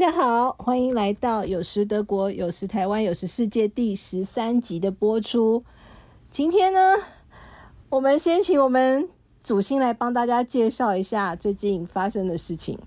[0.00, 5.62] 大家好，欢迎来到有时德国、有时台湾、有时世界第十三集的播出。
[6.30, 6.78] 今天呢，
[7.90, 9.06] 我们先请我们
[9.44, 12.78] 主星来帮大家介绍一下最近发生的事情。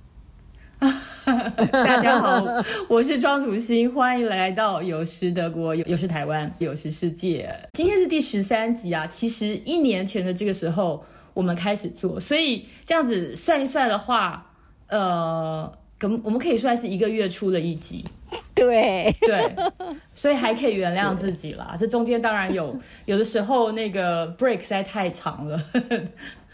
[1.71, 2.43] 大家好，
[2.89, 7.69] 我是庄主星，欢迎来到有时德国、有时台湾、有时世界。
[7.73, 11.05] 今天是第十三集啊，其实一年前的这个时候
[11.35, 14.51] 我们开始做，所以这样子算一算的话，
[14.87, 15.71] 呃。
[16.23, 18.03] 我们可以算是一个月出了一集，
[18.55, 19.55] 对对，
[20.13, 21.75] 所以还可以原谅自己啦。
[21.79, 22.75] 这中间当然有
[23.05, 25.63] 有的时候那个 break 实在太长了，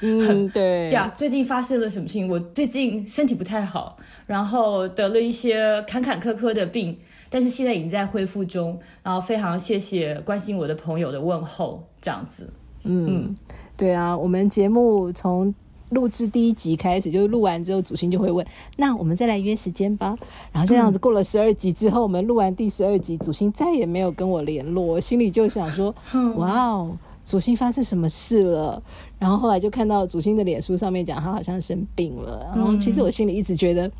[0.02, 0.90] 嗯， 对。
[0.90, 2.28] 对啊，最近发生了什么事情？
[2.28, 6.98] 我最近身体不太好，然后得了一些坎坎坷坷的病，
[7.30, 8.80] 但是现在已经在恢复中。
[9.04, 12.52] 然后非常谢谢关心我的朋友的问候，这样子。
[12.84, 13.34] 嗯，
[13.78, 15.54] 对啊，我们节目从。
[15.90, 18.46] 录制第一集开始，就是录完之后，主星就会问
[18.78, 20.16] ：“那我们再来约时间吧。”
[20.54, 25.94] 然后就这样子过了十二集之后，我们录完第十二集，主星再也没有跟我联络，我心里就想说
[26.38, 28.82] ：“哇哦，主星发生什么事了？”
[29.18, 33.92] 然后后来就看到主星的脸书上面讲他好像生病了，然后其实我心里一直觉得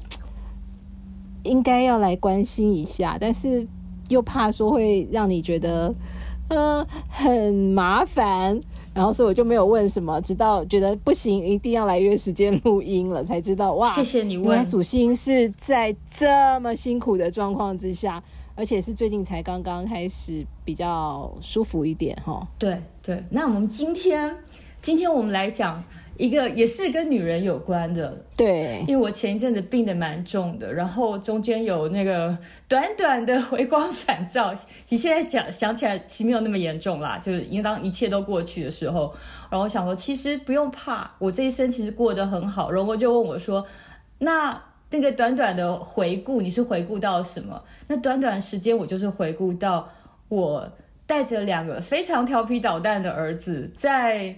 [1.44, 3.68] 应该要来关心一下，但是
[4.10, 5.94] 又怕说会让你觉得
[6.50, 8.62] 呃很麻烦。
[9.00, 13.90] 然后，所以我就没有问什么，直到觉得不行，一定要来约时间录音了，才知道哇！
[13.90, 14.50] 谢谢你问。
[14.50, 18.22] 原来主心是在这么辛苦的状况之下，
[18.56, 22.46] 而且是最近才刚刚开始比较舒服一点哈。
[22.58, 24.36] 对对，那我们今天，
[24.82, 25.82] 今天我们来讲。
[26.20, 34.54] 一个也是跟女人有关的，对，因为我前一阵子病得蛮重的，然后中间有那个短短的回光返照，
[34.90, 39.14] 你现在想想起来其实没有那么严重啦，就是应当一切都过去的时候，
[39.50, 42.70] 然后我想说其实不用怕，我这一生其实过得很好。
[42.70, 43.66] 然后就问我说，
[44.18, 47.64] 那那个短短的回顾，你是回顾到什么？
[47.88, 49.90] 那短短时间我就是回顾到
[50.28, 50.70] 我
[51.08, 54.36] 带着两个非常调皮捣蛋的儿子在。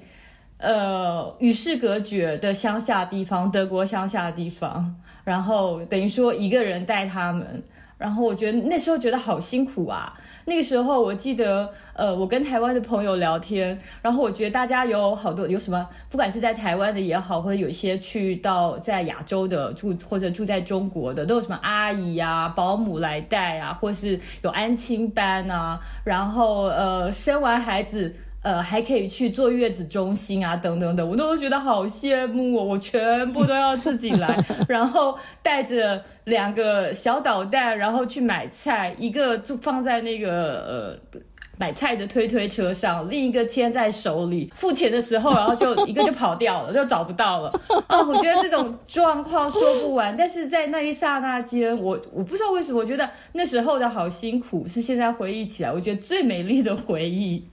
[0.62, 7.64] 呃，与世隔绝的乡下地方，德国乡下地方，然后等于说一个人带他们，
[7.98, 10.14] 然后我觉得那时候觉得好辛苦啊。
[10.46, 28.14] 那个时候我记得，呃，我跟台湾的朋友聊天，然后我觉得大家有好多有什么，不管是在台湾的也好，或者有一些去到在亚洲的住或者住在中国的，都有什么阿姨呀、保姆来带啊，或是有安亲班啊，然后呃，生完孩子。
[28.44, 34.36] 呃，还可以去坐月子中心啊，等等等，我都觉得好羡慕哦，我全部都要自己来，
[34.68, 41.20] 然后带着两个小导弹，然后去买菜，一个就放在那个呃
[41.60, 47.62] 买菜的推推车上，另一个牵在手里，付钱的时候，然后就一个就跑掉了，就找不到了。
[47.86, 57.46] 啊，我觉得这种状况说不完，但是在那一刹那间，我我不知道为什么，我觉得那时候的好辛苦，是现在回忆起来，我觉得最美丽的回忆。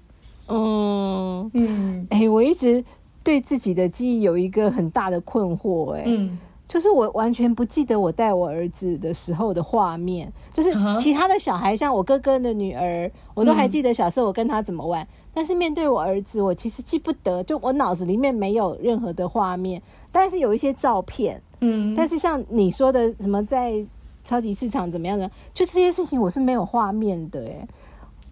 [0.48, 1.50] 嗯。
[1.54, 2.84] 嗯，哎，我一直
[3.22, 19.80] 对自己的记忆有一个很大的困惑，哎，嗯，就是我完全不记得我带我儿子的时候的画面，就是其他的小孩，像我哥哥的女儿，我都还记得小时候我跟他怎么玩，但是面对我儿子，我其实记不得，就我脑子里面没有任何的画面，
[20.12, 23.84] 但是有一些照片，嗯，但是像你说的什么在
[24.24, 27.68] 超级市场怎么样的，就这些事情我是没有画面的，哎，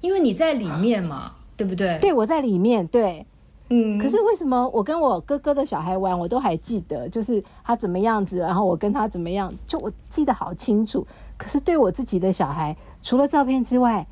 [0.02, 1.32] 因为你在里面嘛。
[1.56, 1.98] 对不对？
[2.00, 2.86] 对，我在里面。
[2.88, 3.26] 对，
[3.70, 3.98] 嗯。
[3.98, 11.06] 可是为什么我跟我哥哥的小孩玩，我都还记得，就是他怎么样子，然后我跟他怎么样，就我记得好清楚。
[11.36, 14.06] 可是对我自己的小孩，除了照片之外，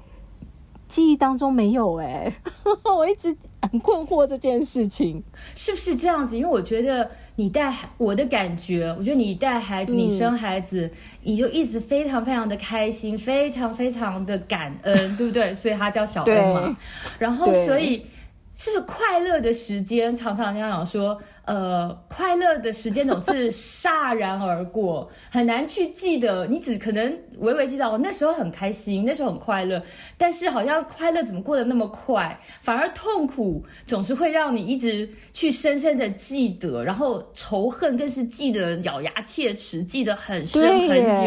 [0.89, 1.97] 记忆当中没有。
[2.01, 2.33] 哎，
[2.97, 5.23] 我一直很困惑这件事情，
[5.55, 6.37] 是不是这样子？
[6.37, 7.11] 因为我觉得。
[7.37, 10.89] 你带孩，我的感觉，我觉得你带孩子，你生孩子，
[11.23, 15.53] 你就一直非常非常的开心，非常非常的感恩，对不对？
[15.53, 16.77] 所以他叫小恩嘛。
[17.19, 18.07] 然后，所以
[18.55, 21.21] 是不是快乐的时间，常常家长说。
[21.47, 26.47] 呃，快乐的时间总是霎然而过，很难去记得。
[26.47, 29.83] 你只可能微微记得我那时候很开心，那时候很快乐。
[30.17, 41.27] 但是好像快乐怎么过得那么快，反而痛苦总是会让你一直去深深的记得，然后仇恨更是记得咬牙切齿，记得很深很久。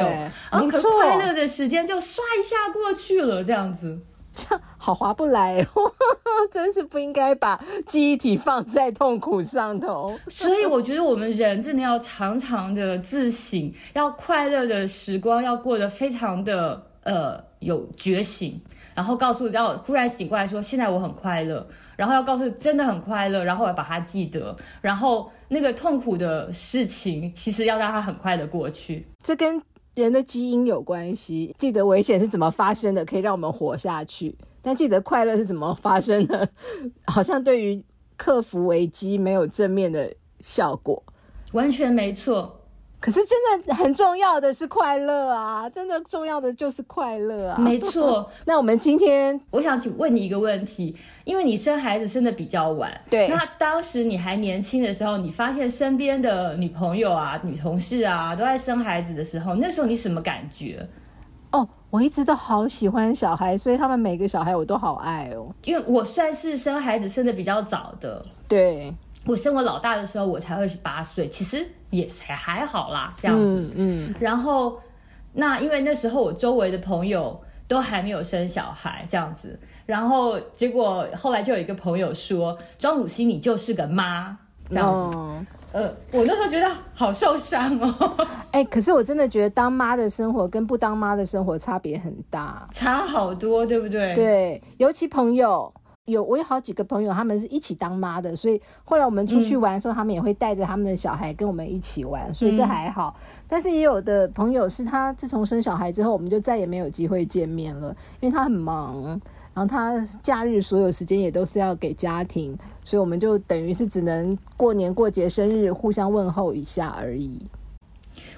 [0.51, 3.99] 然后可快乐的时间就刷一下过去了，这样子。
[4.37, 5.91] 这样好划不来，哦
[6.51, 10.17] 真是不应该把记忆体放在痛苦上头。
[10.29, 18.61] 所以我觉得我们人真的要常常的自省，要快乐的时光要过得非常的呃有觉醒，
[18.93, 29.07] 然后告诉要忽然醒过来说现在我很快乐，然后要告诉真的很快乐，然后要把它记得，然后那个痛苦的事情其实要让它很快的过去。
[29.23, 29.61] 这跟
[30.03, 31.55] 人的基因有关系。
[31.57, 36.47] 记得危险是怎么发生的，可以让我们活下去；但记得快乐是怎么发生的，
[37.07, 37.83] 好像对于
[38.15, 41.01] 克服危机没有正面的效果。
[41.53, 42.56] 完全没错。
[43.07, 45.69] 可是真的很重要的是快乐啊！
[45.69, 47.57] 真的重要的就是快乐啊！
[47.57, 48.29] 没错。
[48.43, 50.93] 那我们今天，我想请问你一个问题，
[51.23, 53.29] 因为你生孩子生的比较晚，对。
[53.29, 60.85] 那当时你还年轻的时候，你发现身边的女朋友啊、女同事啊都在生孩子的时候，那时候你什么感觉？
[61.51, 65.47] 哦，我一直都好喜欢小孩，所以他们每个小孩我都好爱哦。
[65.63, 68.93] 因为我算是生孩子生的比较早的，对。
[69.27, 73.69] 我生我老大的时候，我才二十八岁，其实也还还好啦，这样子。
[73.75, 74.15] 嗯。
[74.19, 74.79] 然后，
[75.33, 79.59] 那因为那时候我周围的朋友都还没有生小孩，这样子。
[79.85, 84.37] 然后结果后来就有一个朋友说：“庄汝熙，你就是个妈。”
[84.69, 85.17] 这样子。
[85.71, 88.27] 呃，我那时候觉得好受伤哦。
[88.51, 94.13] 哎，可是我真的觉得当妈的生活跟不当妈的生活差别很大，差好多，对不对？
[94.13, 95.73] 对，尤其朋友。
[96.07, 103.13] 有我有好几个朋友，他们是一起当妈的，所以后来我们出去玩的时候，他们也会带着他们的小孩跟我们一起玩，所以这还好。
[103.45, 109.03] 但是也有的朋友是他自从生小孩之后，我们就再也没有机会见面了，因为他很忙，
[109.53, 117.37] 然后他假日所有时间也都是要给家庭，所以我们就等于是只能过年过节、生日互相问候一下而已。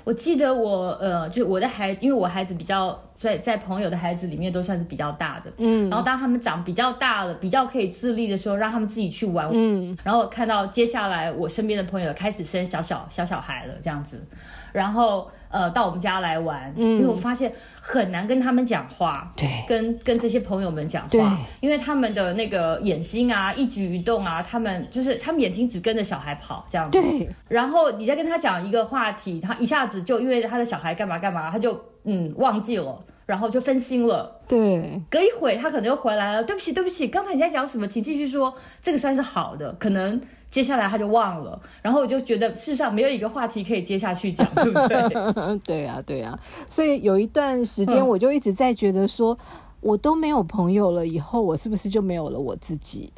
[0.04, 14.26] 我记得我呃，就我的孩子，因为我孩子比较在在朋友的孩子里面都算是比较大的，嗯，然后当他们长比较大了，比较可以自立的时候，让他们自己去玩，嗯，然后看到接下来我身边的朋友开始生小小小小孩了，这样子，
[14.72, 15.30] 然后。
[15.52, 17.00] 呃，到我们家来玩，嗯。
[17.00, 17.52] 因为我发现
[17.82, 27.28] 很难跟他们讲话，对，跟跟这些朋友们讲话，因为他们的那个眼睛啊，一举一动啊，他们就是他们眼睛只跟着小孩跑这样子，对。
[27.48, 31.74] 然后你再跟他讲一个话题，他一下子就因为他的小孩干嘛干嘛，他就
[32.04, 35.02] 嗯忘记了，然后就分心了，对。
[35.10, 40.20] 隔一会他可能又回来了，对不起对不起，刚才你在讲什么，请继续说，这个算是好的，可能。
[40.50, 45.60] 接下来他就忘了，然后我就觉得世上没有一个话题可以接下去讲，对不对？
[45.64, 49.38] 对啊，对啊，所以有一段时间我就一直在觉得说，
[49.80, 53.14] 我都没有朋友了，以后我是不是就没有了我自己？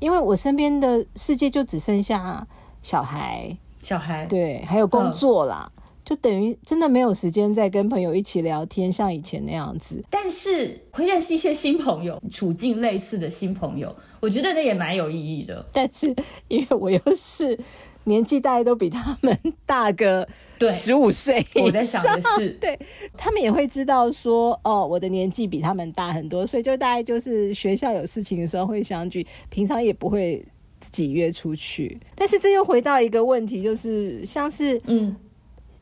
[0.00, 2.44] 因为我身边的世界就只剩下
[2.82, 5.70] 小孩，小孩对，还有工作啦。
[6.12, 10.04] 就等于真的没有时间再跟朋友一起聊天，像以前那样子。
[10.10, 15.64] 但是会认识一些新朋友，处境类似的新朋友，我觉得那也蛮有意义的。
[15.72, 16.14] 但是
[16.48, 17.58] 因为我又是
[18.04, 20.28] 年纪大概都比他们大个
[20.58, 22.78] 对十五岁，我在想的是，对
[23.16, 30.44] 他们也会知道说，哦，我的年纪比他们大很多，所以就大概就是学校有事情的时候会相聚，平常也不会
[30.78, 31.96] 自己约出去。
[32.14, 35.16] 但是这又回到一个问题，就是像是嗯。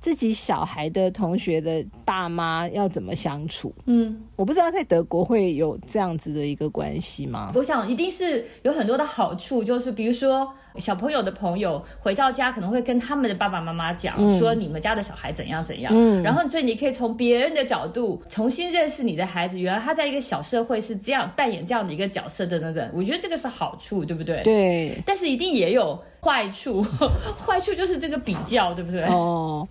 [0.00, 3.72] 自己小孩的同学的爸妈要怎么相处？
[3.84, 7.52] 嗯，我不知道在德国会有这样子的一个关系吗？
[7.54, 24.42] 我想一定是有很多的好处，就是比如说小朋友的朋友回到家可能会跟他们的爸爸妈妈讲说你们家的小孩怎样怎样，嗯，然后所以你可以从别人的角度重新认识你的孩子，原来他在一个小社会是这样扮演这样的一个角色等等等，我觉得这个是好处，对不对？
[24.44, 26.82] 对，但是一定也有坏处，
[27.46, 29.02] 坏处就是这个比较，对不对？
[29.04, 29.68] 哦。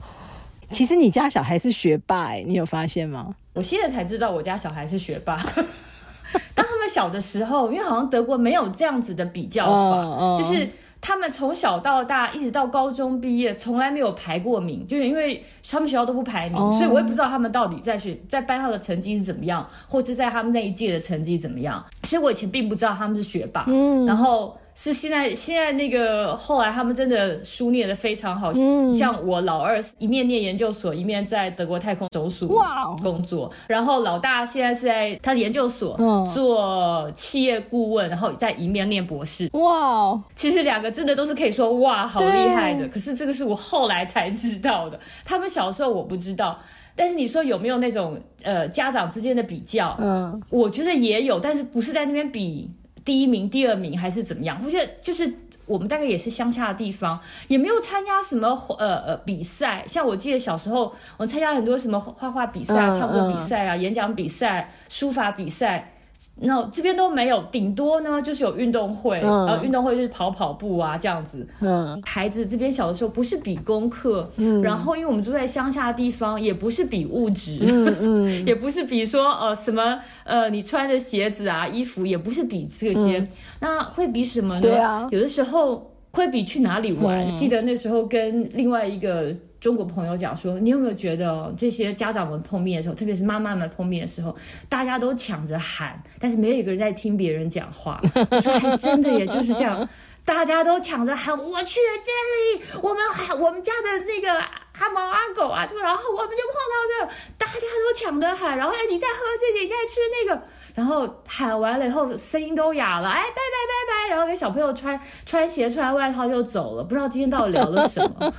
[0.72, 3.36] 其实你家小孩是学霸，你有发现吗？
[3.54, 5.36] 我现在才知道我家小孩是学霸。
[6.54, 10.70] 当他们小的时候，因为好像德国没有这样子的比较法，就是
[11.02, 21.84] 他们从小到大一直到高中毕业，从来没有排过名，就是因为他们学校都不排名，所以我也不知道他们到底在学在班上的成绩是怎么样，或者在他们那一届的成绩怎么样。
[22.04, 24.56] 所以我以前并不知道他们是学霸，嗯，然后。
[24.76, 32.58] 是现在，现在那个后来他们真的书念的非常好，嗯，像我老二一面念研究所，一面在德国太空总署
[33.02, 35.98] 工作，然后老大现在是在他的研究所
[36.34, 46.58] 做企业顾问，然后在一面念博士，哇，其实两个真的都是可以说哇好厉害的，可是这个是我后来才知道的，他们小时候我不知道，
[46.96, 49.98] 但是你说有没有那种呃家长之间的比较？
[50.00, 52.70] 嗯，我觉得也有，但是不是在那边比。
[53.10, 54.62] 第一名、第二名还是怎么样？
[54.64, 55.34] 我觉得就是
[55.66, 59.84] 我们大概也是乡下的地方，也没有参加什么呃呃比赛。
[59.88, 65.94] 像我记得小时候，我参加很多什么画画比赛、唱歌比赛啊、演讲比赛、书法比赛。
[66.42, 71.48] 那这边都没有，顶多呢就是有运动会，然后运动会就是跑跑步啊这样子。
[71.62, 83.26] 嗯，孩子这边小的时候不是比功课，嗯，然后因为我们住在乡下的地方，也不是比物质，嗯嗯， 也不是比说呃什么呃你穿的鞋子啊衣服，也不是比这些，
[83.62, 84.62] 那会比什么呢？
[84.62, 87.34] 对啊，有的时候会比去哪里玩。
[87.34, 94.36] 记得那时候跟另外一个中国朋友讲说，你有没有觉得这些家长们碰面的时候，特别是妈妈们碰面的时候，
[94.68, 98.02] 大家都抢着喊，但是没有一个人在听别人讲话。
[98.32, 99.88] 我说还真的，也就是这样，
[100.24, 104.40] 大家都抢着喊，我去了这里，我们还我们家的那个
[104.80, 110.42] 阿猫阿狗啊，然后我们就碰到这，大家都抢着喊，然后哎，你再喝这个，你再吃那个。
[110.76, 116.84] 然后喊完了以后，声音都哑了，哎，拜拜拜拜，然后给小朋友穿穿鞋、穿外套就走了。
[116.84, 118.34] 不知道今天到底聊了什么。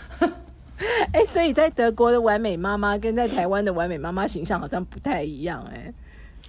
[1.13, 5.93] 哎，所以在德国的完美妈妈跟在台湾的完美妈妈形象好像不太一样，哎，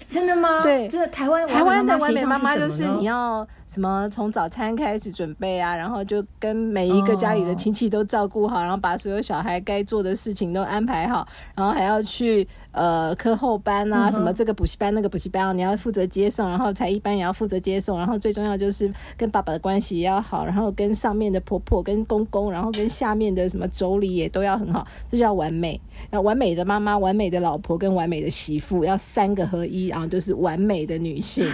[0.07, 0.61] 真的吗？
[0.61, 3.47] 对，这台湾台湾的完美妈妈就是你要。
[3.71, 11.25] 什么从早餐开始准备啊，然后就跟每一个家里的亲戚都照顾好，然后把所有小孩该做的事情都安排好，
[11.55, 25.79] 然后还要去呃课后班啊，什么这个补习班那个补习班啊，你要负责接送，然后才艺班也要负责接送，然后最重要就是跟爸爸的关系也要好，然后跟上面的婆婆、跟公公，然后跟下面的什么妯娌也都要很好，这叫完美。
[26.09, 31.47] 要完美的妈妈、完美的老婆跟完美的媳妇，要三个合一，然后就是完美的女性。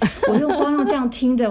[0.28, 1.48] 我用光用这样听的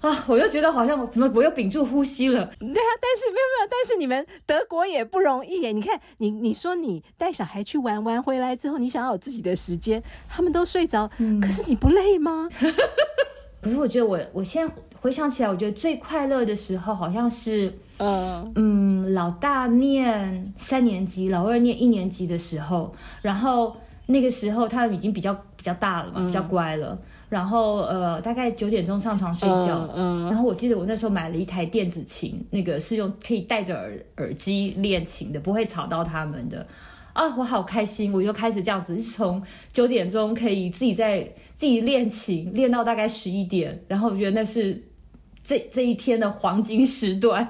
[0.00, 2.44] 啊，我又觉得好像怎么我又屏住呼吸了。
[2.58, 5.72] 对啊，但是没有没有，但是你们德国也不容易耶。
[5.72, 12.48] 你看，你你说你带小孩去玩玩回来之后，你想要有自己的时间，他们都睡着，可是你不累吗？
[13.62, 23.74] 可是我觉得我我现在回想起来，我觉得最快乐的时候好像是，呃嗯，老大念三年级，老二念一年级的时候，然后
[24.06, 26.96] 那个时候他们已经比较比较大了嘛，比较乖了。
[27.36, 29.86] 然后呃，大概九点钟上床睡觉。
[29.94, 36.66] 嗯，然后我记得我那时候买了一台电子琴，那个是用可以戴着耳耳机练琴的，不会吵到他们的。
[37.12, 38.10] 啊，我好开心！
[38.10, 43.78] 我就开始这样子，是从九点钟可以自己在自己练琴，练到大概十一点。
[43.86, 44.82] 然后我觉得那是
[45.42, 47.46] 这这一天的黄金时段。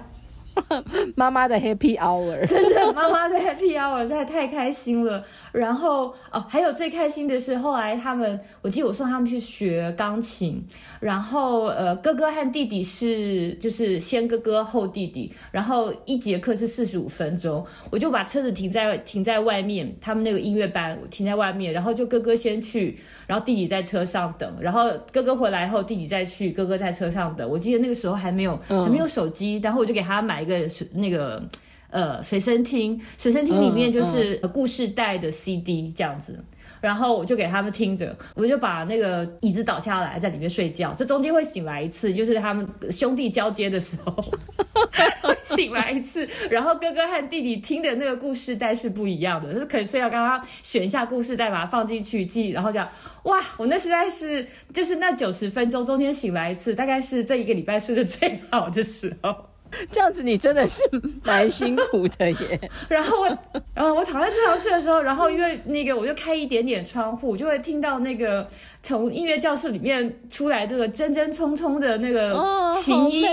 [1.14, 5.22] 妈妈的 Happy Hour，真的，妈妈的 Happy Hour 实在太开心了。
[5.52, 10.64] 然后哦，还有最开心的是，后来他们，我记得我送他们去学钢琴。
[11.00, 15.32] 然后呃，哥哥和弟弟是就是先哥哥后弟弟。
[15.52, 24.56] 然后一节课是四十五分钟，我就把车子停在停在外面，他们那个音乐班停在外面，然后就哥哥先去，然后弟弟在车上等。
[24.60, 27.48] 然后哥哥回来后，弟弟再去，哥哥在车上等。
[27.48, 30.45] 我记得那个时候还没有还没有手机，然后我就给他买。
[30.46, 31.42] 一个那个
[31.90, 36.38] 呃随身听，随身听里面就是故事带的 CD 这样子，
[36.80, 44.24] 然后我就给他们听着，我就把那个椅子倒下来在里面睡觉，这中间会醒来一次，就是他们兄弟交接的时候。
[45.44, 52.86] 醒来一次，然后哥哥和弟弟听的那个故事带是不一样的，就是可以睡觉，刚刚选一下故事带，把它放进去记，然后讲
[53.22, 59.34] 哇，我那实在是就是那九十分钟中间醒来一次，大概是这一个礼拜睡得最好的时候。
[59.90, 60.82] 这样子你真的是
[61.24, 62.70] 蛮辛苦的耶。
[62.88, 63.38] 然后我，
[63.74, 68.46] 呃，我躺在车上睡的时候，然后因为那个我就开一点点窗户，就会听到那个
[68.82, 72.34] 从音乐教室里面出来这个真真匆匆的那个
[72.74, 73.24] 琴音，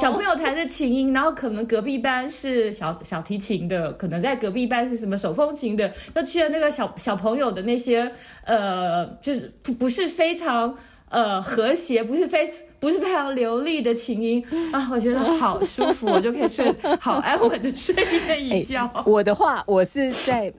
[0.00, 8.10] 小朋友弹的琴音，然后可能隔壁班是小小提琴的，可能在隔壁班是什么手风琴的，那去了那个小小朋友的那些
[8.44, 10.76] 呃，就是不不是非常
[11.08, 12.46] 呃和谐，不是非。
[12.78, 17.94] 不是非常流利的琴音啊，我觉得好舒服，我就可以睡好安稳的睡
[18.38, 18.88] 一觉。
[19.06, 20.52] 我的话，我是在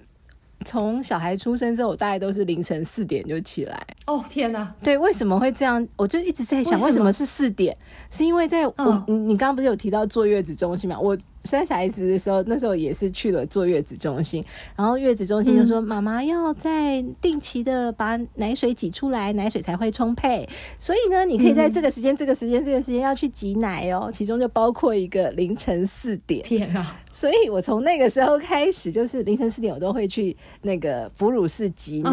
[0.65, 3.79] 从小孩出生之后，我大概都是凌晨四点就起来。
[4.07, 4.73] 哦天哪！
[4.81, 5.87] 对，为什么会这样？
[5.95, 7.77] 我就一直在想，为什么是四点？
[8.09, 10.99] 是因为在我你你刚刚不是有提到坐月子中心吗？
[10.99, 11.15] 我。
[11.47, 14.43] 生小孩子的时候，那时候也是去了坐月子中心，
[14.75, 20.47] 然后月子中心就说：“妈妈要在定期的把奶水挤出来，奶水才会充沛。
[20.77, 24.11] 所以呢，你可以在这个时间、这个时间、这个时间要去挤奶哦。
[24.13, 26.43] 其中就包括一个凌晨四点。
[26.43, 26.85] 天哪！
[27.11, 32.11] 所以我从那个时候开始，就是凌晨四点我都会去那个哺乳室挤奶。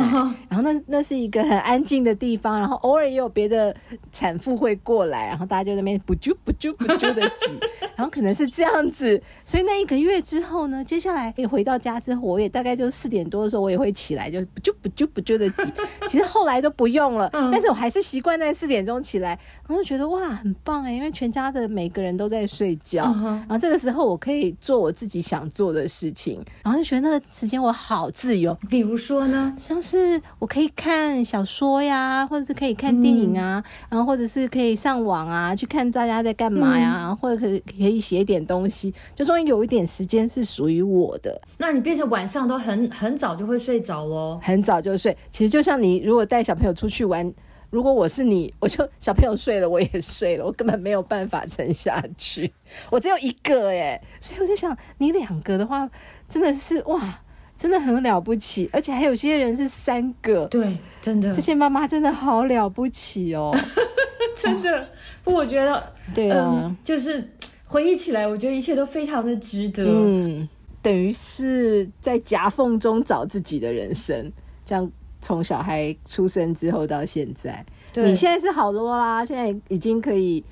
[0.49, 3.75] 然后那那是一个很安静的地方，然后偶尔也有别的
[4.13, 7.59] 产妇会过来，然后大家就在那边不啾不啾不啾的挤，
[7.97, 9.21] 然后可能是这样子。
[9.45, 15.63] 所以那一个月之后呢，接下来也回到家之后，我也大概就四点多的时候，我也会起来，就不就不就不就的挤。
[16.09, 28.57] 其实后来都不用了，但是我还是习惯在四点钟起来，然后觉得哇，很棒哎，因为全家的每个人都在睡觉，然后这个时候我可以做我自己想做的事情，然后就觉得那个时间我好自由。
[28.69, 38.93] 比如说呢，像是我可以看小说呀，或者是可以看电影啊，然后或者是可以上网啊，去看大家在干嘛呀，或者可可以写点东西。
[39.15, 44.39] 就终于有一点时间是属于我的，那你变成晚上都很很早就会睡着喽？
[44.43, 45.17] 很早就睡。
[45.31, 47.33] 其实就像你如果带小朋友出去玩
[47.71, 52.53] 如果我是你， 我就小朋友睡了，我也睡了，我根本没有办法撑下去。
[52.89, 55.91] 我只有一个哎，所以我就想，你两个的话，
[56.29, 57.21] 真的是哇，
[57.57, 58.71] 真的很了不起。
[58.73, 63.53] 而且还有些人是三个，对，真的，这些妈妈真的好了不起哦，
[64.41, 64.89] 真的。
[65.25, 67.29] 不，我觉得，对啊，就是
[67.75, 69.85] 回忆起来，我觉得一切都非常的值得。
[69.85, 70.49] 嗯，
[70.81, 74.31] 等于是在夹缝中找自己的人生，
[74.65, 74.89] 这样。
[75.21, 77.65] 从小孩出生之后到现在，
[77.95, 80.45] 你现在是好多啦，现在已经可以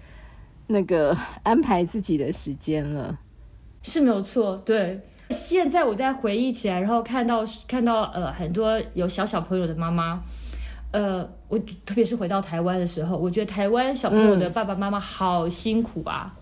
[0.68, 3.18] 那个安排自己的时间了，
[3.82, 4.56] 是没有错。
[4.64, 4.98] 对，
[5.28, 10.22] 现在我在回忆起来，然后看到看到呃很多有小小朋友的妈妈，
[10.90, 16.34] 呃，我特别是回到台湾的时候，我觉得台湾小朋友的爸爸妈妈好辛苦啊，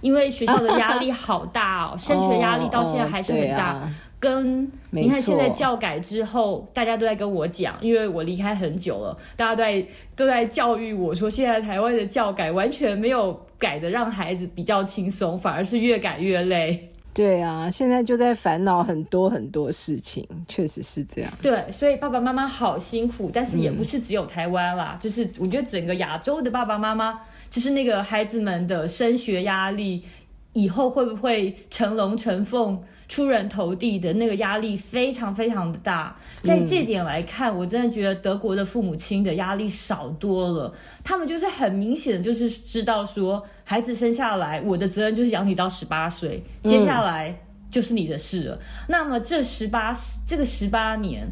[0.00, 3.80] 因为学校的压力好大哦， 升学压力到现在还是很大。
[4.18, 9.86] 跟你看，现在教改之后，大家都在跟我讲，因为我离开很久了，大家都在
[10.16, 16.88] 都在教育我说，现在台湾的教改完全没有改的让孩子比较轻松，反而是越改越累。
[17.12, 21.30] 对啊，现在就在烦恼很多很多事情，确实是这样。
[21.42, 27.20] 对，所以爸爸妈妈好辛苦，但是也不是只有台湾啦，就是我觉得整个亚洲的爸爸妈妈，
[27.56, 30.02] 就是那个孩子们的升学压力，
[30.52, 32.78] 以后会不会成龙成凤？
[33.08, 40.74] 出人头地的那个压力非常非常的大，在这点来看，我真的觉得德国的父母亲的压力少多了。
[41.02, 47.34] 他们就是很明显的，就是知道说，孩子生下来，我的责任就是养你到十八岁，接下来
[47.70, 48.60] 就是你的事了。
[48.86, 49.96] 那么这十八
[50.26, 51.26] 这个十八年，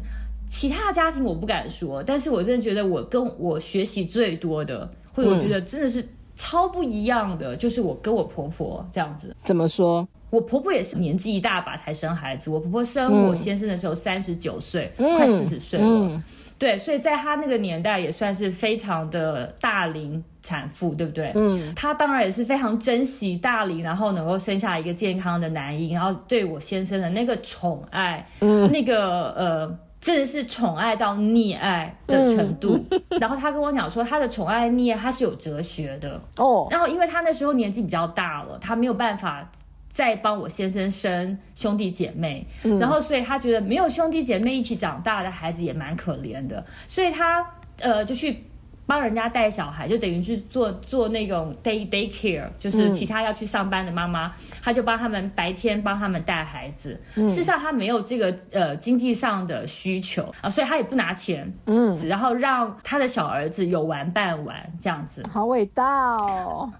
[0.49, 9.35] 其他家庭我不敢说，但是我真的觉得我跟我学习最多的，或者我觉得真的是超不一样的，就是我跟我婆婆这样子。
[9.43, 10.07] 怎么说？
[10.29, 12.49] 我婆婆也是年纪一大把才生孩子。
[12.49, 16.21] 我婆婆生我先生的时候三十九岁，快四十岁了。
[16.57, 21.31] 对，所以在她那个年代也算是非常的大龄产妇，对不对？
[21.35, 32.79] 嗯，她当然也是非常珍惜大龄，然后能够生下一个健康的男婴，然后对我先生的那个宠爱，嗯，那个呃，真的是宠爱到溺爱的程度。
[33.19, 36.67] 然后他跟我讲说，他的宠爱溺爱，他是有哲学的哦。
[36.69, 39.49] 然后因为他那时候年纪比较大了，他没有办法。
[39.87, 42.45] 再帮我先生生兄弟姐妹，
[42.81, 48.43] 然后所以他觉得没有兄弟姐妹一起长大的孩子也蛮可怜的，所以他呃就去
[48.85, 56.99] 帮人家带小孩，就等于是做做那种 day day care，就是其他要去上班的妈妈，他就帮他们白天帮他们带孩子。
[57.15, 66.71] 事实上他没有这个呃经济上的需求啊，所以他也不拿钱，嗯，然后让他的小儿子有玩伴玩这样子，好伟大哦。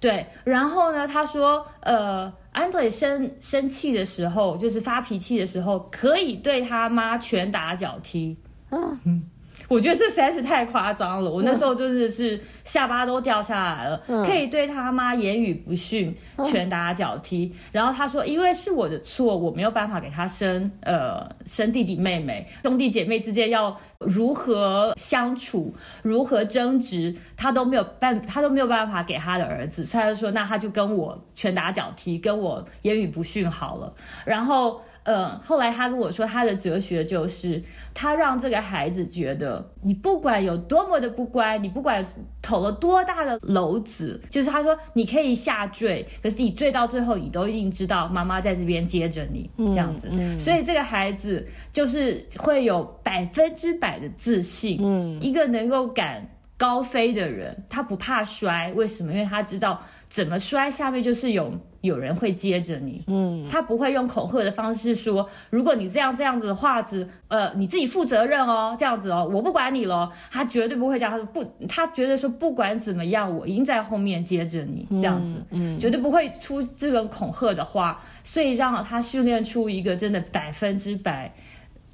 [0.00, 2.32] 对，然后呢，他说呃。
[2.54, 8.36] 安德烈生生气的时候，就是发脾气的时候，可以对他妈拳打脚踢。
[8.70, 9.28] 嗯。
[9.68, 13.96] 我觉得这实在是太夸张了，我那时候就是是下巴都掉下来了。
[14.24, 17.52] 可以对他妈言语不逊，拳打脚踢。
[17.72, 29.84] 然后他说，因为是我的错，我没有办法给他生呃生弟弟妹妹，兄弟姐妹之间要如何相处，如何争执，他都没有办，他都没有办法给他的儿子。
[29.84, 33.92] 所以他就说，那他就跟我拳打脚踢，跟我言语不逊好了。
[34.24, 34.80] 然后。
[35.04, 37.62] 嗯，后来他跟我说，他的哲学就是
[37.92, 42.04] 他让这个孩子觉得，你不管有多么的不乖，你不管
[42.40, 50.10] 投了多大的篓子，就是他说你可以下坠，可是你坠到最后，你都一定知道妈妈在这边接着你这样子。
[50.38, 59.12] 所以这个孩子就是会有百分之百的自信，嗯，一个能够敢高飞的人，他不怕摔，为什么？
[59.12, 61.52] 因为他知道怎么摔下面就是有。
[61.84, 81.30] 有人会接着你，嗯，他不会用恐吓的方式说，如果你这样这样子的话，子，呃，你自己负责任哦，这样子哦，我不管你了，他绝对不会讲，他说不，他觉得说不管怎么样，我已经在后面接着你，这样子，嗯，绝对不会出这种恐吓的话，所以让他训练出一个真的百分之百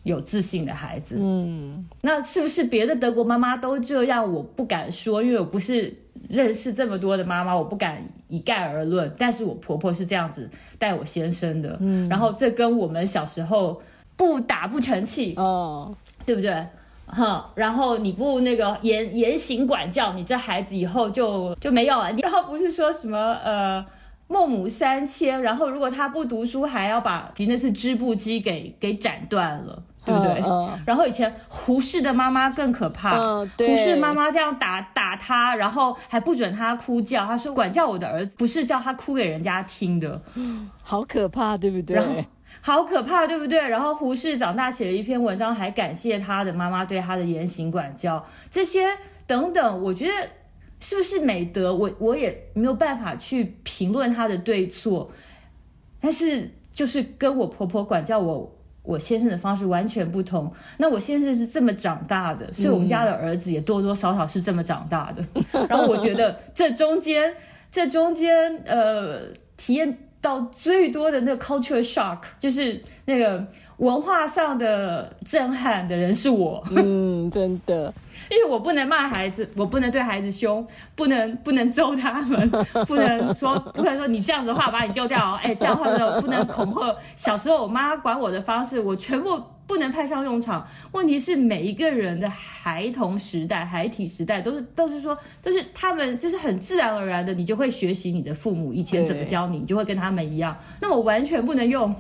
[0.05, 4.33] 有自信的孩子，嗯，那是不是别的德国妈妈都这样？
[4.33, 5.93] 我不敢说，因为我不是。
[6.31, 9.13] 认识这么多的妈妈，我不敢一概而论。
[9.19, 13.83] 但是我婆婆是这样子带我先生的，嗯，然后这跟我们小时候
[14.17, 16.67] 不打不成器，哦，对不对？
[17.07, 22.13] 哼，然后你不那个严严刑管教，你这孩子以后就就没有了。
[22.13, 23.85] 然后不是说什么呃
[24.29, 29.83] 孟母三迁，然后如果他不读书，还要把那次织布机给给斩断了。
[30.05, 30.43] 对不对？
[30.87, 40.21] 然后以前胡适的妈妈更可怕，胡适妈妈这样打打他，然后还不准他哭叫，他说管教我的儿子不是叫他哭给人家听的，
[40.83, 41.97] 好可怕，对不对？
[41.97, 42.25] 然后
[42.63, 43.59] 好可怕，对不对？
[43.59, 48.89] 然后胡适长大写了一篇文章，还感谢他的妈妈对他的言行管教，这些
[49.27, 50.15] 等等，我觉得
[50.81, 55.11] 是不是美德，我我也没有办法去评论他的对错，
[56.01, 58.57] 但是就是跟我婆婆管教我。
[58.83, 60.53] 我先生的方式完全不同。
[60.79, 65.25] 那我先生是这么长大的，所以我们家的儿子也多多少少是这么长大的。
[65.69, 67.35] 然后我觉得这中间，
[67.71, 69.21] 这中间，呃，
[69.57, 73.47] 体验到最多的那个 culture shock，就是那个
[73.79, 76.63] 文化上的震撼的人是我。
[76.71, 77.93] 嗯，真的。
[78.33, 80.65] 因为我不能骂孩子，我不能对孩子凶，
[80.95, 82.51] 不能不能揍他们，
[82.87, 86.97] 不能说不能说你这样子的话把你丢掉，哎，这样话的不能恐吓。
[87.17, 90.65] 小时候我妈管我的方式，我全部不能派上用场。
[90.93, 100.57] 问题是每一个人的孩童时代、孩体时代，都是都是说，都是他们就是很自然而然的，你就会学习你的父母以前怎么教你，你就会跟他们一样。
[100.81, 101.93] 那我完全不能用。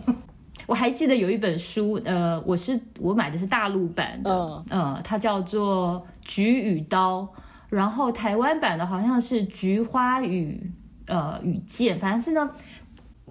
[0.70, 7.22] 我还记得有一本书，呃，我是我买的是大陆版的，呃，它叫做《菊与刀》，
[7.68, 10.70] 然后台湾版的好像是《菊花与
[11.08, 12.48] 呃与剑》，反正是呢，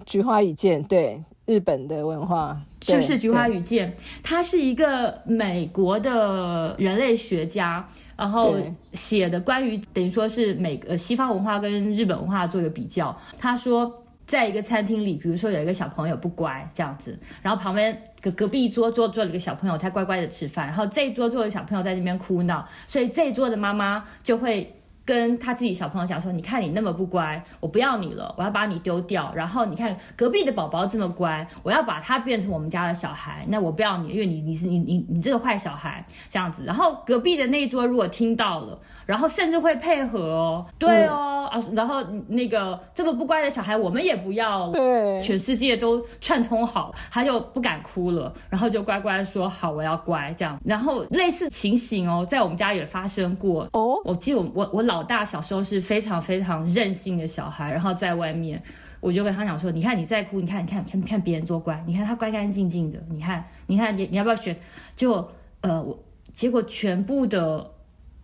[0.04, 3.90] 《菊花与剑》对日本的文化是不是《菊花与剑》？
[4.22, 8.54] 他是一个美国的人类学家，然后
[8.92, 13.90] 写的关于等于说是美呃西方文化跟日本文化做一个比较，他说。
[14.30, 24.72] 在一个餐厅里，比如说有一个小朋友不乖这样子，然后旁边隔隔壁桌坐坐了一个小朋友，他乖乖的吃饭，然后这一桌坐的小朋友在那边哭闹，所以这一桌的妈妈就会。
[25.10, 29.32] 跟他自己小朋友讲说：“你看你那么不乖，我不要你了，我要把你丢掉。
[29.34, 33.44] 然后你看隔壁的宝宝这么乖，我要把他变成我们家的小孩。
[33.48, 36.62] 那我不要你，因为你你是你你你这个坏小孩这样子。
[36.64, 50.56] 然后隔壁的那一桌如果听到了，然后甚至会配合哦，对哦啊，然后那个这么不乖的小孩我们也不要，对，全世界都串通好，他就不敢哭了，然后就乖乖说好，我要乖这样。
[50.64, 54.00] 然后类似情形哦，在我们家也发生过哦。
[54.04, 54.99] 我记得我我我老。
[55.00, 58.62] 老大小时候是非常非常任性的小孩，然后在外面，
[59.00, 64.54] 我就跟他讲说：“你看你在哭，你看你看看看别人多乖，你看他乖干净净的，你看你看你你要不要选？”
[64.94, 65.26] 就
[65.62, 65.98] 呃，我
[66.34, 67.70] 结果全部的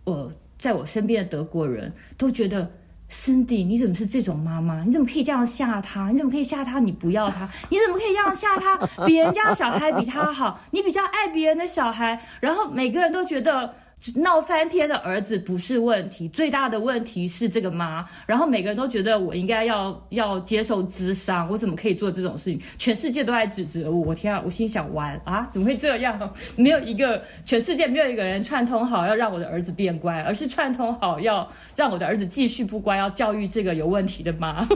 [0.03, 2.69] 呃，在我身边的德国人都觉得
[3.09, 4.83] ，Cindy 你怎么是这种妈妈？
[4.83, 6.11] 你怎么可以这样吓他？
[6.11, 6.79] 你怎么可以吓他？
[6.79, 7.49] 你不要他？
[7.71, 8.77] 你怎么可以这样吓他？
[9.03, 13.73] 别人家小孩比他好，你比较爱别人的小孩，然后每个人都觉得。
[14.15, 18.05] 闹翻天的儿子不是问题，最大的问题是这个妈。
[18.25, 22.61] 然后每个人都觉得我应该要要接受滋伤，我怎么可以做这种事情？
[22.77, 24.41] 全世界都在指责我，我天啊！
[24.45, 26.33] 我心想完啊，怎么会这样？
[26.55, 34.67] 没有一个全世界没有一个人串通好要让我的儿子变乖，而是串通好要让我的儿子继续不乖，要教育这个有问题的妈。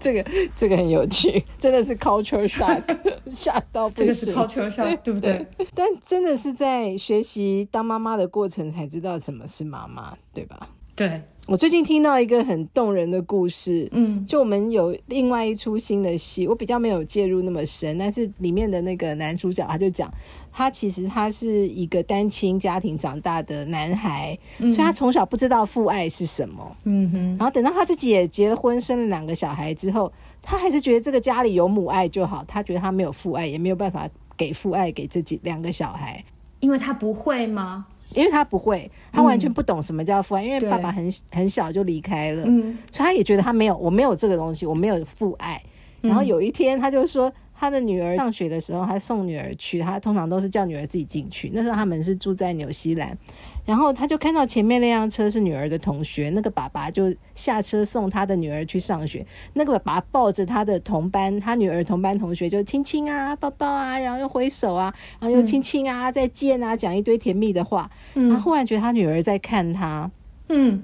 [0.00, 0.24] 这个
[0.56, 2.82] 这个很有趣，真的是 culture shock，
[3.30, 4.06] 吓到不行。
[4.06, 5.46] 这个是 culture shock，对不对？
[5.74, 10.68] 但真的是在学习当妈妈的过程才知道什么是妈妈，对吧？
[10.94, 11.20] 对。
[11.48, 20.08] 我最近听到一个很动人的故事，嗯，就我们有另外一出新的戏，我比较没有介入那么深，但是里面的那个男主角他就讲，
[20.52, 36.24] 他其实他是一个单亲家庭长大的男孩，所以他从小不知道父爱是什么，嗯哼，然后等到他自己也结了婚，生了两个小孩之后，他还是觉得这个家里有母爱就好，他觉得他没有父爱，也没有办法给父爱给自己两个小孩，
[36.60, 37.86] 因为他不会吗？
[38.14, 45.60] 因为他不会，他完全不懂什么叫父爱，因为爸爸很很小就离开了，所以他也觉得他没有，我没有这个东西，我没有父爱。
[46.00, 47.32] 然后有一天，他就说。
[47.62, 51.48] 他的女儿上学的时候，他送女儿去，他通常都是叫女儿自己进去。
[51.54, 53.16] 那时候他们是住在纽西兰，
[53.64, 59.24] 然后他就看到前面那辆车是女儿的同学，那个爸爸就下车送他的女儿去上学。
[59.52, 67.88] 那个爸爸抱着他的同班，他女儿同班同学就亲亲啊、抱抱啊，然后又挥手啊，然后又亲亲啊、再见啊，讲一堆甜蜜的话。
[68.12, 70.10] 他忽然觉得他女儿在看他，
[70.48, 70.82] 嗯。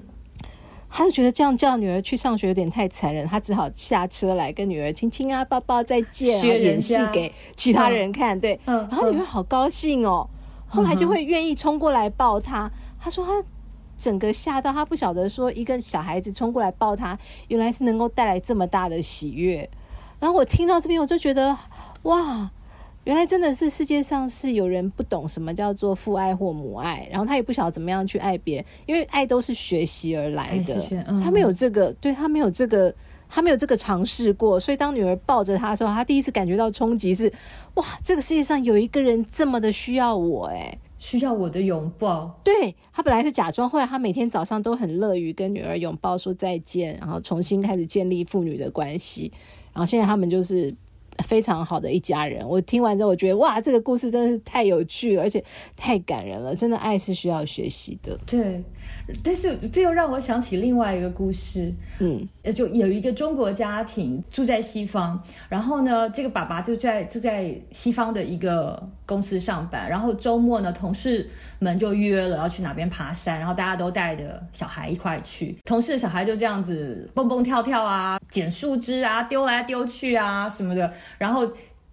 [0.89, 8.39] 他就觉得这样叫女儿去上学有点太残忍，他只好下车来跟女儿亲亲啊、抱抱、再见啊，演戏给其他人看。
[8.39, 10.27] 对，然后女儿好高兴哦，
[10.67, 12.71] 后来就会愿意冲过来抱他。
[12.99, 13.43] 他说他
[13.97, 19.69] 整个吓到，他不晓得说一个小孩子冲过来抱他，原来是能够带来这么大的喜悦。
[20.19, 21.57] 然后我听到这边，我就觉得
[22.03, 22.51] 哇。
[23.05, 30.75] 原来真的是世界上是有人不懂什么叫做父爱或母爱，然后他也不晓得怎么样去爱别人，因为爱都是学习而来的。
[31.23, 32.93] 他没有这个，对他没有这个，
[33.27, 34.59] 他没有这个尝试过。
[34.59, 37.31] 所以当女儿抱着他的时候，他第一次感觉到冲击是：
[37.75, 42.39] 哇，这个世界上有一个人这么的需要我，哎，需要我的拥抱。
[42.43, 49.31] 对他本来是假装，后来他每天早上都很乐于跟女儿拥抱说再见，然后重新开始建立父女的关系。
[49.73, 50.75] 然后现在他们就是。
[51.23, 55.43] 非常好的一家人，我听完之后，我觉得哇，这个故事真的是太有趣，而且
[55.75, 56.55] 太感人了。
[56.55, 58.17] 真的，爱是需要学习的。
[58.25, 58.63] 对，
[59.23, 81.49] 但是这又让我想起另外一个故事，嗯，呃，就有一个中国家庭住在西方，然后呢，这个爸爸就在就在西方的一个公司上班，然后周末呢，同事们就约了要去哪边爬山，然后大家都带着小孩一块去，同事的小孩就这样子蹦蹦跳跳啊，捡树枝啊，丢来丢去啊什么的，然后。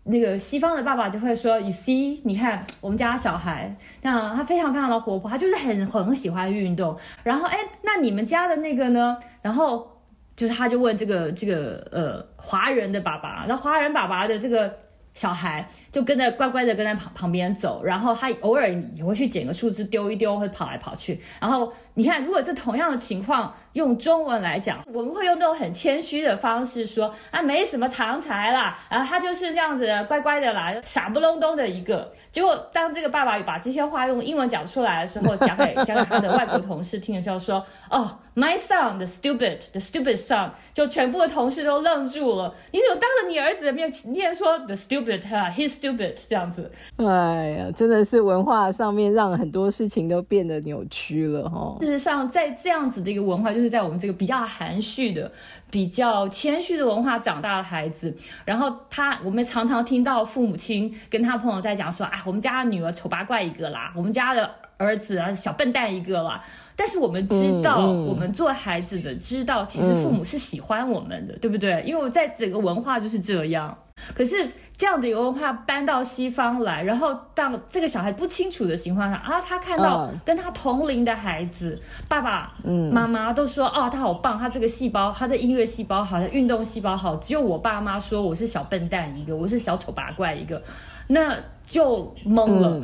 [0.07, 6.97] 那个西方的爸爸就会说：“You see，你看我们家小孩，那他非常非常的活泼，他就是很很喜欢运动。
[7.23, 9.19] 然后，哎，那你们家的那个呢？
[9.43, 10.01] 然后
[10.35, 14.73] 就是他就问这个这个呃华人的爸爸，那华人爸爸的这个。”
[15.17, 21.19] 小孩就跟着乖乖的跟在旁旁边走，然后他偶尔也会去捡个树枝丢一丢，会跑来跑去。
[21.41, 32.13] 然后你看，如果这同样的情况用中文来讲，我们会用那种很谦虚的方式说啊，没什么长才啦，然后他就是这样子乖乖的啦，傻不隆咚的一个。
[32.31, 42.55] 结果当这个爸爸把这些话用英文讲出来的时候，讲给 讲给他的外国同事听的时候，说哦，my son the stupid the stupid son，就全部的同事都愣住了。
[42.73, 46.71] 你怎么当着你儿子的面面说 the stupid 啊，he's stupid，这样子。
[46.97, 51.75] 哎呀，真的是文化上面让很多事情都变得扭曲了哈。
[51.87, 55.31] 事实上，在这样子的一个文化，就是在我们这个比较含蓄的、
[55.71, 58.13] 比较谦虚的文化长大的孩子，
[58.45, 66.43] 然后他，我们常常听到父母亲跟他朋友在讲说：“啊，我们家的女儿丑八怪一个啦，我们家的儿子啊小笨蛋一个啦。”
[66.75, 71.81] 但是我们知道，我们做孩子的知道，其实父母是喜欢我们的，对不对？
[71.87, 73.79] 因为我在整个文化就是这样。
[74.15, 82.55] 可是这样的一个文化搬到西方来，然后当这个小孩不清楚的情况下啊，他看到跟他同龄的孩子，爸爸、
[82.93, 90.63] 妈妈都说哦，他好棒，他这个细胞，他的音乐细胞好，他运动细胞好，只有我爸妈说我是小笨蛋一个，我是小丑八怪一个，
[91.09, 92.81] 那就懵了。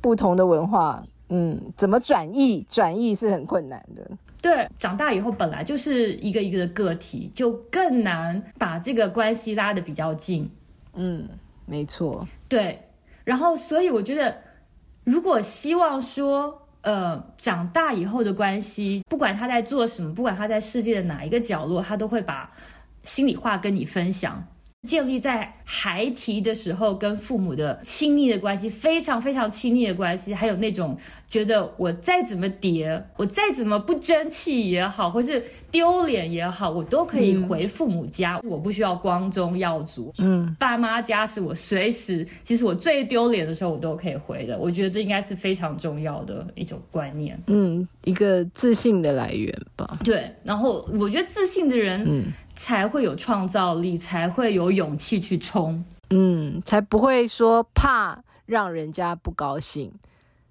[0.00, 2.62] 不同的文化，嗯，怎么转译？
[2.68, 4.10] 转译是很困难的。
[4.42, 10.50] 对，长大以后本来就是一个一个的个体，就更难把这个关系拉得比较近。
[10.94, 11.28] 嗯，
[11.64, 12.26] 没错。
[12.48, 12.88] 对，
[13.24, 14.42] 然后所以我觉得，
[15.04, 22.50] 如果希望说，呃，长大以后的关系，不管他在做什么，不管他在世界的哪一个角落，他都会把
[23.04, 24.44] 心里话跟你分享。
[24.82, 30.96] 建立在孩提的时候跟父母的亲密的关系，非常非常亲密的关系，还有那种
[31.28, 35.40] 觉得我再怎么叠，我再怎么不争气也好，或是
[35.70, 40.12] 丢脸也好，我都可以回父母家，我不需要光宗耀祖。
[40.18, 44.58] 嗯，爸妈家是我随时，其实我最丢脸的时候，我都可以回的。
[44.58, 47.40] 我觉得这应该是非常重要的一种观念。
[47.46, 49.98] 嗯，一个自信的来源吧。
[50.04, 52.24] 对，然后我觉得自信的人，嗯。
[52.54, 59.90] 才会有创造力，才会有勇气去冲，嗯，才不会说怕让人家不高兴，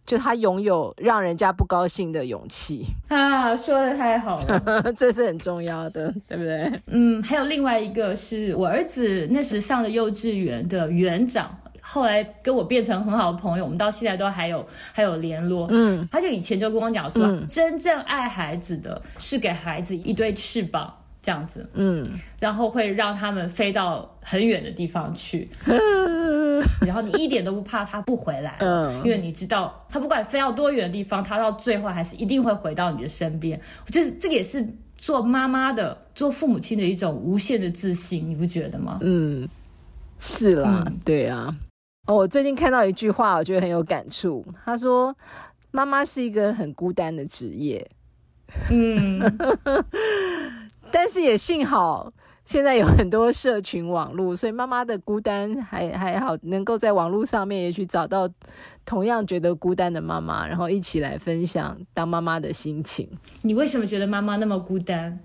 [0.05, 2.85] 就他拥有让人家不高兴的勇气。
[3.09, 6.81] 啊，说的太好了， 这是很重要的，对不对？
[6.87, 20.95] 嗯，还有另外一个是我儿子那时上的幼稚园的园长，后来跟我变成很好的朋友，我们到现在都还有还有联络，嗯，他就以前就跟我讲说，真正爱孩子的是给孩子一对翅膀。
[21.21, 22.05] 这样子，嗯，
[22.39, 25.47] 然后会让他们飞到很远的地方去，
[26.85, 33.59] 然后你一点都不怕他不回来，嗯，因为你知道他不管飞到多远的地方，他到最后还是一定会回到你的身边。
[33.87, 38.97] 就是这个也是做妈妈的、做父母亲的一种无限的自信，你不觉得吗？
[39.01, 39.47] 嗯，
[40.17, 41.53] 是啦，对啊。
[42.07, 44.43] 哦，我最近看到一句话，我觉得很有感触。
[44.65, 45.15] 他说
[45.69, 47.87] ：“妈妈是一个很孤单的职业。”
[48.71, 49.21] 嗯。
[50.91, 52.11] 但是也幸好，
[52.43, 58.29] 现在有很多社群网络，所以妈妈的孤单还还好，能够在网络上面也去找到
[58.83, 63.09] 同样觉得孤单的妈妈，然后一起来分享当妈妈的心情。
[63.43, 65.19] 你为什么觉得妈妈那么孤单？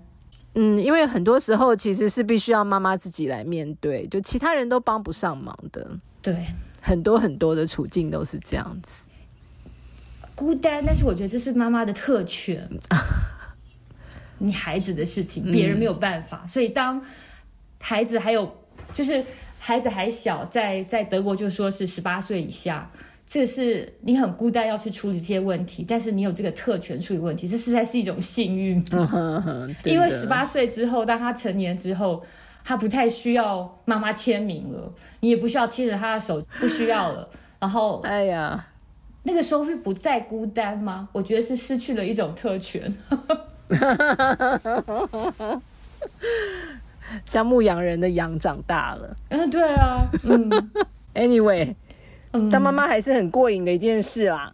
[0.55, 5.87] 嗯，因为很多时候其实是必须要妈妈自己来面对，就其他人都帮不上忙的。
[6.21, 6.47] 对，
[6.81, 9.07] 很多很多的处境都是这样子，
[10.35, 10.81] 孤单。
[10.83, 12.67] 但是我觉得这是妈妈的特权。
[14.39, 17.01] 你孩子的事情，别人没有办法，所以当
[17.79, 18.51] 孩子还有
[18.93, 19.23] 就是
[19.59, 22.89] 孩子还小，在在德国就说是十八岁以下，
[23.25, 28.83] 这是你很孤单要去处理这些问题，但是你有这个特权处理问题，这实在是一种幸运。
[29.83, 32.23] 因为十八岁之后，当他成年之后，
[32.63, 37.29] 他不太需要妈妈签名了，你也不需要牵着他的手，不需要了。
[37.59, 38.67] 然后，哎呀，
[39.23, 41.09] 那个时候是不再孤单吗？
[41.11, 42.93] 我觉得是失去了一种特权。
[47.25, 50.49] 像牧羊人的羊长大了，嗯，对啊，嗯，
[51.15, 51.73] Anyway，
[52.51, 54.53] 当妈妈还是很过瘾的一件事啦，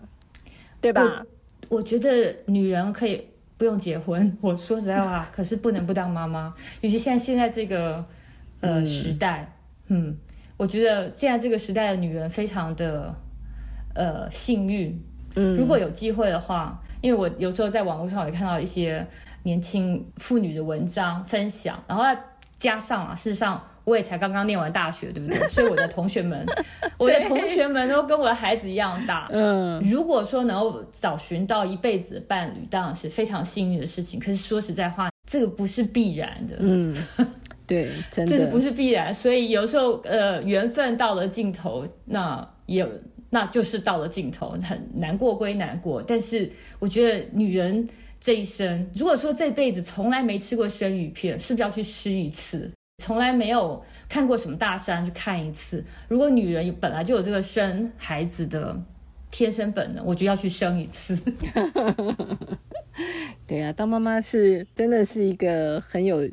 [0.80, 1.26] 对吧？
[1.69, 4.36] 我觉得女人可以不用结婚。
[4.39, 8.06] 我说实在话，可是不能不当妈妈，尤其现在现在这个
[8.62, 9.52] 呃时代，
[9.88, 10.15] 嗯，
[10.58, 13.15] 我觉得现在这个时代的女人非常的
[13.95, 15.04] 呃幸运。
[15.36, 19.05] 嗯，如果有机会的话，因为我有时候在网络上也看到一些
[19.43, 22.03] 年轻妇女的文章分享，然后
[22.57, 23.61] 加上啊，事实上。
[23.85, 25.37] 我也才刚刚念完大学，对不对？
[25.49, 26.45] 所以我的同学们，
[26.97, 29.27] 我的同学们都跟我的孩子一样大。
[29.29, 34.17] 嗯，如果说能够找寻到一辈子的伴侣，当然是非常幸运的事情。
[34.17, 36.55] 可是说实在话，这个不是必然的。
[36.59, 36.95] 嗯，
[37.67, 39.13] 对， 真的，这是不是必然？
[39.13, 42.89] 所以有时候，呃，缘分到了尽头，那也
[43.33, 46.03] 那就是到了尽头，很难过归难过。
[46.03, 52.69] 但是我觉得，女人这一生，如果说这辈子从来没吃过生鱼片，是不是要去吃一次？
[53.03, 55.83] 从来没有看过什么大山，去看一次。
[56.07, 58.79] 如果女人本来就有这个生孩子的
[59.31, 61.19] 天生本能，我就要去生一次。
[63.47, 66.29] 对啊，当妈妈是真的是一个很有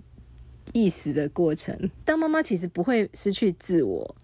[0.74, 1.74] 意思的过程。
[2.04, 4.14] 当妈妈其实不会失去自我，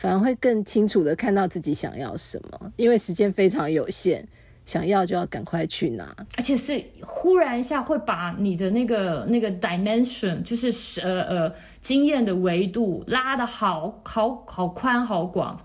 [0.00, 4.26] 反而会更清楚的看到自己想要什么，因为时间非常有限。
[4.66, 15.58] 想要就要赶快去拿，而且是忽然一下会把你的那个那个 dimension，就是呃呃经验的维度拉的好好好宽好广，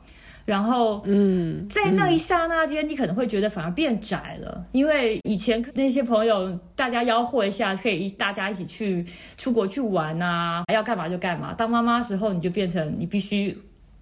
[0.45, 9.05] 然后嗯，在那一刹那间，你可能会觉得反而变窄了，因为以前那些朋友大家吆喝一下，可以大家一起去
[9.37, 11.53] 出国去玩啊，要干嘛就干嘛。
[11.53, 13.55] 当妈妈时候，你就变成你必须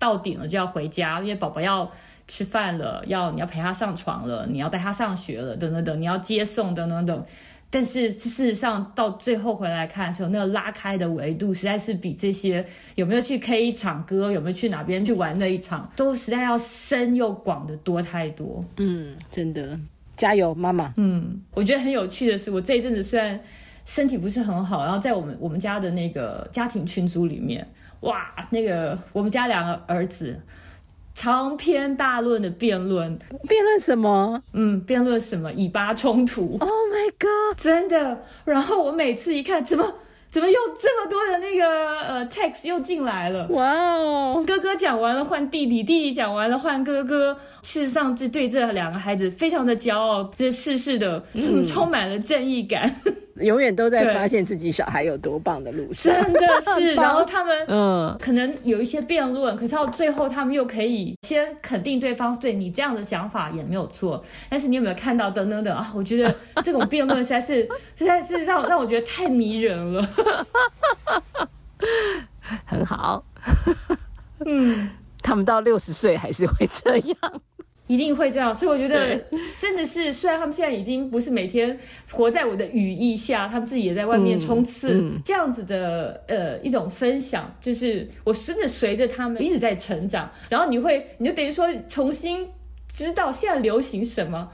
[0.04, 1.90] 到顶了就要回家，因为宝宝要。
[2.26, 7.26] 吃饭了，要你要陪他上床了，你要带他上学了，等等等，你要接送等等等。
[7.70, 18.64] 但是事实上，到最后回来看的时候，那个拉开的维度实在是比这些有没有去 K 一场歌，有没有去哪边去玩那一场，都实在要深又广的多太多。
[18.78, 19.78] 嗯，真的，
[20.16, 20.94] 加油，妈妈。
[20.96, 23.38] 嗯，我觉得很有趣的是，我这一阵子虽然
[23.86, 27.68] 身体不是很好，然后在我们我们家的那个家庭群组里面，
[28.04, 30.40] 哇，那个我们家两个儿子。
[31.16, 33.16] 长篇大论的辩论，
[33.48, 34.42] 辩论什么？
[34.54, 35.54] 嗯，辩论什么？
[35.54, 36.58] 以巴冲突。
[36.60, 37.56] Oh my god！
[37.56, 38.24] 真的。
[38.46, 39.94] 然后我每次一看，怎么
[40.28, 43.46] 怎么又这么多的那个呃 text 又进来了？
[43.50, 44.44] 哇哦！
[44.46, 47.38] 哥哥讲完了换弟弟，弟弟讲完了换哥哥。
[47.62, 51.24] 事实上，这对这两个孩子非常的骄傲，这世事的
[51.68, 52.92] 充满了正义感。
[53.38, 56.94] 永远都在发现自己小孩有多棒的路上，真的是。
[56.96, 64.24] 然后他们嗯，可能有一些辩论，可是到最后他们又可以先肯定对方，对你这样的想法也没有错。
[64.50, 65.92] 但是你有没有看到等等等啊？
[65.96, 67.68] 我觉得这种辩论实在是
[67.98, 70.08] 实在是让让我觉得太迷人了，
[72.66, 73.26] 很好。
[74.46, 74.92] 嗯，
[75.22, 77.18] 他们到六十岁还是会这样。
[77.88, 79.16] 一定会这样，所以我觉得
[79.60, 81.78] 真的是，虽然他们现在已经不是每天
[82.12, 92.48] 活在我的羽翼下，他们自己也在外面冲刺，这样子的呃一种分享，就是我真的随着他们一直在成长，然后你会，你就等于说重新
[92.88, 94.50] 知道现在流行什么，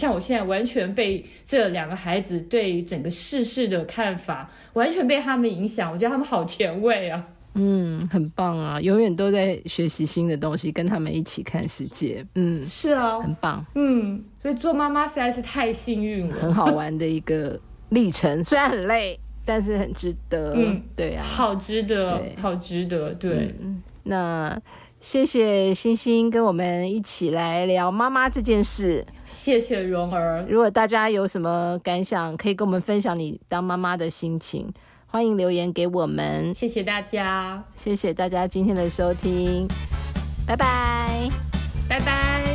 [0.00, 7.26] 像我现在完全被这两个孩子对整个世事的看法完全被他们影响，我觉得他们好前卫啊。
[7.56, 8.80] 嗯，很棒啊！
[8.80, 12.24] 永远都在学习新的东西，跟他们一起看世界。
[12.34, 13.64] 嗯，是啊，很棒。
[13.74, 18.44] 嗯，所以做妈妈实在是太幸运了，很好玩的一个历程。
[18.44, 20.52] 虽然很累，但是很值得。
[20.54, 23.14] 嗯，对啊，好值得，好值得。
[23.14, 23.54] 对，
[24.04, 24.60] 那
[25.00, 29.06] 谢谢星星跟我们一起来聊妈妈这件事。
[29.24, 30.44] 谢谢蓉儿。
[30.48, 34.72] 如果大家有什么感想，可以跟我们分享你当妈妈的心情。
[35.16, 39.66] 欢迎留言给我们，谢谢大家，谢谢大家今天的收听，
[40.46, 41.30] 拜拜，
[41.88, 42.45] 拜拜。